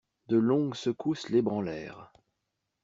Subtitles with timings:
[0.27, 2.11] De longues secousses l'ébranlèrent.